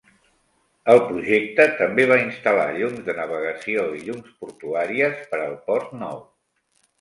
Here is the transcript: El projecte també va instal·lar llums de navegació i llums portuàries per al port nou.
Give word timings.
El 0.93 1.01
projecte 1.09 1.67
també 1.81 2.05
va 2.11 2.17
instal·lar 2.21 2.65
llums 2.77 3.03
de 3.09 3.15
navegació 3.19 3.85
i 3.99 4.03
llums 4.07 4.33
portuàries 4.41 5.21
per 5.35 5.43
al 5.45 5.55
port 5.69 5.95
nou. 6.03 6.19